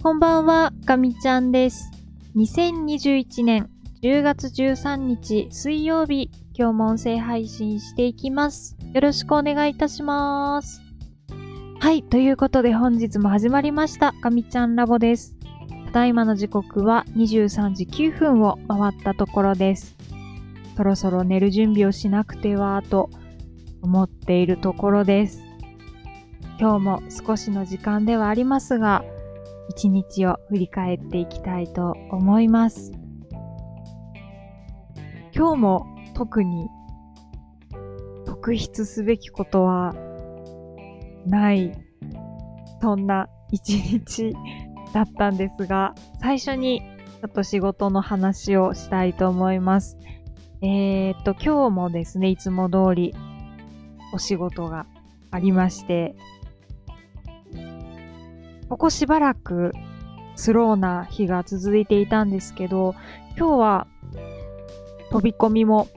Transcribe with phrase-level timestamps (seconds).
[0.00, 1.90] こんばんは、かみちゃんです。
[2.36, 3.68] 2021年
[4.00, 8.76] 10月13日水曜日、今日も音声配信していきます。
[8.94, 10.80] よろしくお願いいたします。
[11.80, 15.34] はい、ということで本日も始まりました、かみちゃんラボです。
[15.86, 19.96] ただいまの時刻は23時9分を回ったところです。
[20.76, 23.10] そろそろ寝る準備をしなくてはと
[23.82, 25.42] 思っているところです。
[26.60, 29.04] 今日も少しの時間ではありますが、
[29.68, 32.92] 一日を振り返っていきたいと思います。
[35.34, 36.68] 今日も特に
[38.26, 39.94] 特筆すべきことは
[41.26, 41.72] ない、
[42.80, 44.34] そんな一日
[44.92, 46.82] だったんですが、最初に
[47.20, 49.98] ちょっと仕事の話をしたいと思います。
[50.62, 53.14] えー、っと、今日もですね、いつも通り
[54.12, 54.86] お仕事が
[55.30, 56.16] ありまして、
[58.68, 59.72] ここしばらく
[60.36, 62.94] スローな日が続いていたんですけど、
[63.36, 63.86] 今日は
[65.10, 65.88] 飛び込みも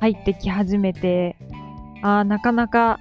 [0.00, 1.36] 入ってき始めて、
[2.02, 2.98] ああ、なかなか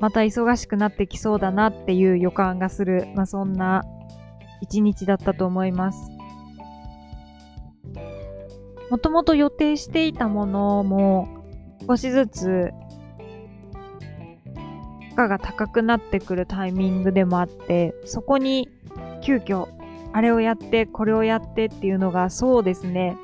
[0.00, 3.84] また忙しくなってきそうだなっていう予感がする、まあそんな
[4.60, 6.10] 一日だったと思います。
[8.90, 11.28] もともと予定していたものも
[11.86, 12.72] 少しずつ
[15.18, 18.68] 負荷が高くなってくるタイミングでもあって、そこに
[19.20, 19.66] 急遽
[20.12, 23.16] あれをやって、これをやってっていうのがそうですね、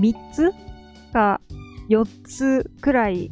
[0.00, 0.52] 3つ
[1.12, 1.42] か
[1.90, 3.30] 4つくらい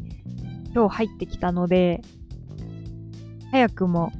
[0.74, 2.02] 今日入ってきたので、
[3.50, 4.12] 早くも、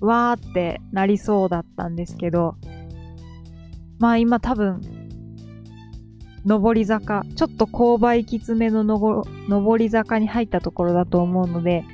[0.00, 2.56] わーってなりそうだったんですけど、
[3.98, 4.82] まあ今多分、
[6.44, 11.84] 上り坂、ちょっと勾配きつめのの上り坂に入ったところだと思うので、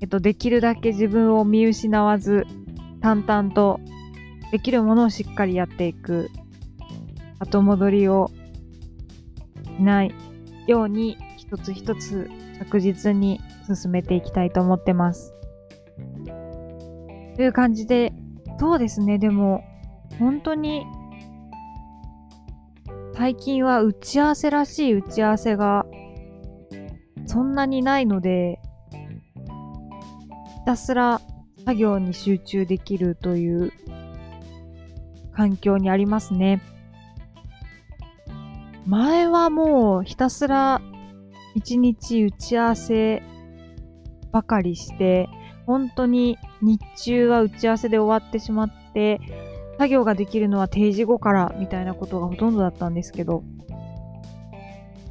[0.00, 2.46] えっと、できるだけ自分を見失わず、
[3.00, 3.80] 淡々と
[4.52, 6.30] できるものをしっかりやっていく、
[7.38, 8.30] 後戻りを
[9.76, 10.14] しない
[10.66, 15.34] ように、一つ一つ着実に進めていきたいと思ってます。
[17.36, 18.12] という感じで、
[18.58, 19.64] そうですね、でも、
[20.18, 20.86] 本当に
[23.24, 25.86] 最近は打ち合わせらしい打ち合わせが
[27.24, 28.60] そんなにないので、
[29.38, 31.22] ひたすら
[31.64, 33.72] 作業に集中できるという
[35.32, 36.60] 環境にありますね。
[38.84, 40.82] 前はもうひたすら
[41.54, 43.22] 一日打ち合わせ
[44.32, 45.30] ばかりして、
[45.64, 49.18] 本当に日中は打ち合わせで終わってしまって、
[49.78, 53.42] 作業ができるのは定時後からみたいなことがほとんどだったんですけど、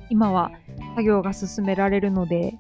[0.10, 0.52] 今は
[0.96, 2.56] 作業が進められるので、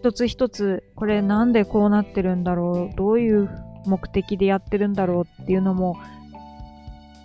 [0.00, 3.48] 一つ一つこれなんでこうなってるんだろう、どういう
[3.86, 5.96] 目的でやってるんだろうっていうのも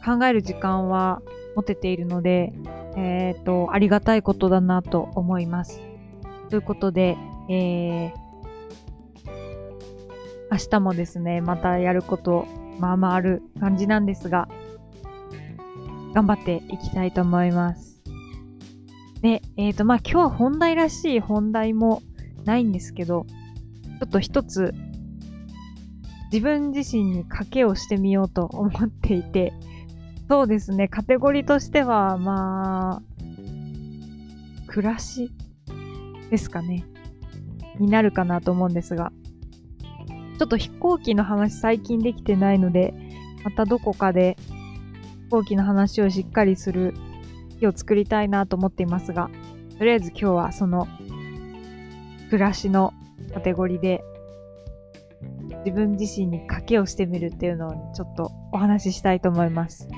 [0.06, 1.22] 考える時間は
[1.56, 2.54] 持てているので、
[2.96, 5.82] えっ、と、ありがたいことだなと思います。
[6.50, 7.18] ということで、
[7.50, 8.29] えー、
[10.52, 12.48] 明日もですね、またやること
[12.80, 14.48] まあまあある感じなんですが、
[16.14, 18.02] 頑張っていきたいと思います。
[19.22, 22.02] で、えっ、ー、と、まあ今日は本題らしい本題も
[22.46, 23.26] ないんですけど、
[24.00, 24.74] ちょっと一つ
[26.32, 29.54] 自分自身に賭けをしてみようと思っていて、
[30.30, 33.02] そうですね、カテゴリーとしては、まあ、
[34.68, 35.32] 暮らし
[36.30, 36.86] ですかね、
[37.80, 39.12] になるかなと思うんですが、
[40.40, 42.94] ちょっと飛行機の話最近できてないので、
[43.44, 44.38] またどこかで
[45.26, 46.94] 飛行機の話をしっかりする
[47.60, 49.30] 日を作りたいなと思っていますが、
[49.78, 50.88] とりあえず今日はその
[52.30, 52.94] 暮らしの
[53.34, 54.02] カテゴリーで
[55.66, 59.90] 自分自身に賭けをしてみるっていうのをちょっとお話ししたいと思います。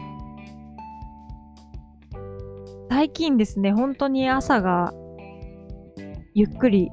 [2.90, 4.92] 最近ですね、本当に朝が
[6.34, 6.90] ゆっくり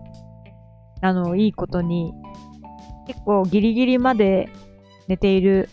[1.00, 2.12] なのをいいことに
[3.08, 4.50] 結構ギリギリまで
[5.08, 5.68] 寝ている、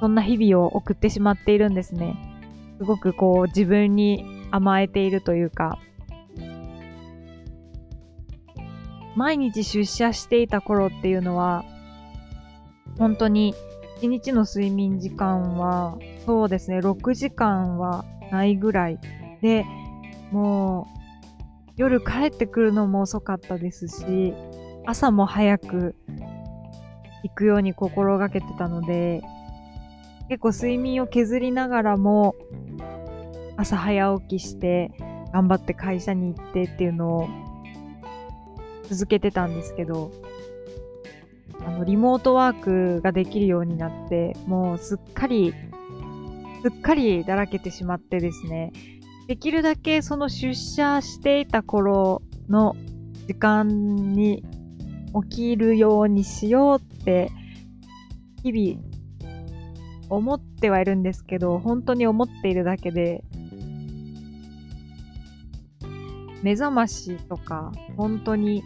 [0.00, 2.14] そんな日々を送ってしまっているんですね。
[2.78, 5.78] すごくこう自分に甘えているというか、
[9.16, 11.64] 毎日出社していた頃っていうのは、
[12.98, 13.54] 本当に
[13.96, 18.98] 一日の睡眠時間は、そうですね、6時間はないぐらい
[19.40, 19.64] で、
[20.32, 21.03] もう
[21.76, 24.32] 夜帰ってくるのも遅かったですし、
[24.86, 25.96] 朝も早く
[27.24, 29.22] 行くように心がけてたので、
[30.28, 32.34] 結構睡眠を削りながらも、
[33.56, 34.92] 朝早起きして、
[35.32, 37.28] 頑張って会社に行ってっていうのを
[38.88, 40.12] 続けてたんですけど、
[41.66, 42.60] あの、リモートワー
[42.98, 45.52] クができるようになって、もうすっかり、
[46.62, 48.72] すっかりだらけてしまってですね、
[49.26, 52.76] できるだけその出社していた頃の
[53.26, 54.44] 時間に
[55.28, 57.30] 起きるようにしようって
[58.42, 58.94] 日々
[60.10, 63.24] 思ってはいるんですけど、本当に思っているだけで、
[66.42, 68.62] 目覚ましとか本当に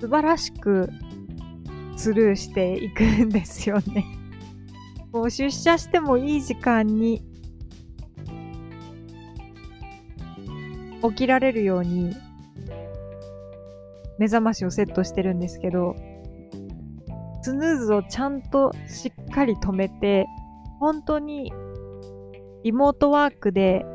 [0.00, 0.90] 素晴らしく
[1.96, 4.06] スルーしていくんですよね。
[5.12, 7.22] こう出社してもいい時間に
[11.10, 12.16] 起きられるように
[14.18, 15.94] 目覚ましをセットしてるんですけど、
[17.42, 20.26] スヌーズをちゃんとしっかり止めて、
[20.80, 21.52] 本当に
[22.64, 23.86] リモートワークで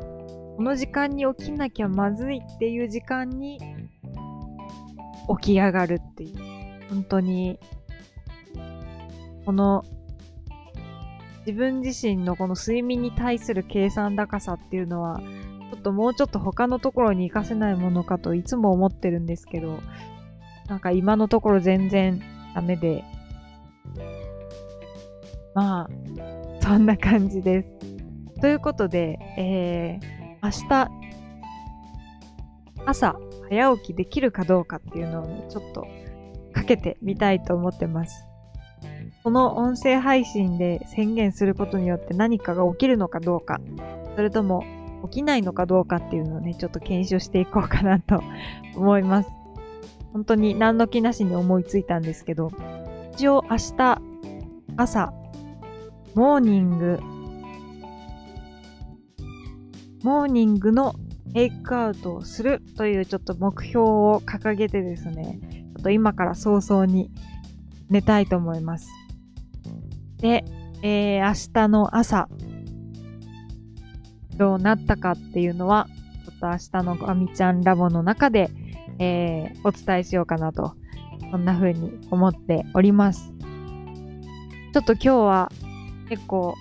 [0.56, 3.58] この時間に起きなきゃまずいっていう時間に
[5.40, 6.54] 起き上がるっていう。
[6.88, 7.58] 本当に、
[9.44, 9.84] この
[11.46, 15.20] 自分自身のこの睡眠に対する計算高さっていうのは、
[15.74, 19.80] ちょっともうちょっと他のところに活かせないものかといつも思ってるんですけど、
[20.68, 22.22] なんか今のところ全然
[22.54, 23.02] ダメで、
[25.52, 25.90] まあ、
[26.60, 27.68] そんな感じです。
[28.40, 30.88] ということで、えー、明日、
[32.86, 33.16] 朝、
[33.48, 35.88] 早起きできるかどうかっていうのを、ちょっと
[36.52, 38.28] かけてみたいと思ってます。
[39.24, 43.60] この音声配信で宣言することによって何かが起きるのかどうか、
[44.14, 44.62] それとも
[45.04, 48.22] 起きないのかどうかっていうのをね、ちょっと検証していこうかなと
[48.76, 49.30] 思います。
[50.12, 52.52] 本当に何の気なしに思いついたんですけど、
[53.14, 54.00] 一応明日
[54.76, 55.12] 朝、
[56.14, 57.00] モーニング、
[60.02, 60.94] モーニングの
[61.32, 67.10] テイクアウトをするというちょっと目標を掲げてですね、ちょっと今から早々に
[67.90, 68.88] 寝たいと思います。
[70.18, 70.44] で、
[70.82, 72.28] えー、明日の朝、
[74.36, 75.88] どうなったかっていうのは、
[76.24, 78.50] ちょっと明日のあみちゃんラボの中で、
[78.98, 80.74] えー、お伝えしようかなと、
[81.30, 83.32] そんな風に思っております。
[84.72, 85.52] ちょっと今日は
[86.08, 86.54] 結構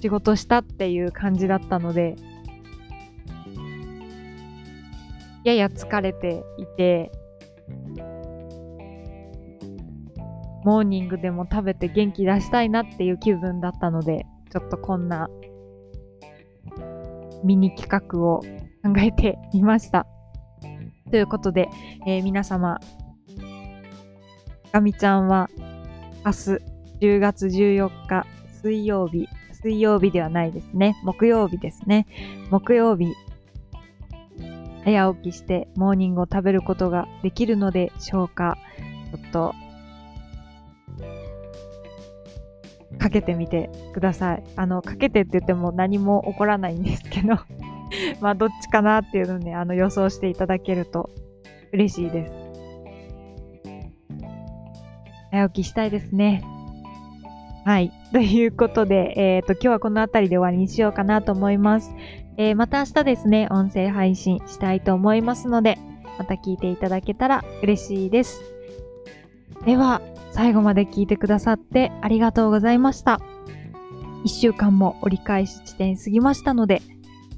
[0.00, 2.16] 仕事したっていう感じだったので、
[5.44, 7.10] やや疲れていて、
[10.64, 15.28] モーニングでも食べて元気出したいなっていう気分だったので、ちょっとこんな
[17.44, 18.40] ミニ企画を
[18.82, 20.06] 考えてみました。
[21.10, 21.68] ということで、
[22.06, 22.78] えー、皆様、
[24.72, 25.48] ガミちゃんは
[26.24, 26.36] 明日
[27.00, 28.26] 10月14日
[28.62, 31.00] 水曜日、水曜日ではないですね。
[31.02, 32.06] 木曜日ですね。
[32.50, 33.14] 木曜日、
[34.84, 38.58] 早起きしてモーニングを食べることができるのでしょうか
[39.10, 39.54] ちょっと、
[42.98, 44.44] かけてみてください。
[44.56, 47.36] あの、かけてって言っても何も起こらないんですけど
[48.20, 51.10] まあ、どっちかなっていうのをね、あの、予想していただけると
[51.72, 52.32] 嬉しいです。
[55.30, 56.42] 早起きしたいですね。
[57.64, 57.92] はい。
[58.12, 61.94] ということで、えっ、ー、と、今日はこの辺りで終わりにしようかなと思います。
[62.38, 65.76] えー、また明日ですね、音声配信したいと思いますので、
[66.18, 68.40] また聞いていただけたら嬉しいです。
[69.66, 70.00] では、
[70.38, 73.20] 最後まで聞いてくださってありがとうございました。
[74.22, 76.80] 一週間も折り返し地点過ぎましたので、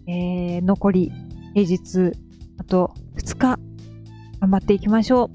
[0.06, 1.12] えー、残り
[1.54, 2.12] 平日、
[2.58, 3.58] あと2日、
[4.40, 5.30] 頑張っていきましょ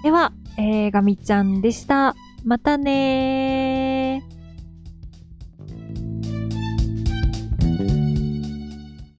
[0.00, 0.02] う。
[0.04, 2.16] では、えー、ガミちゃんでした。
[2.44, 3.83] またねー。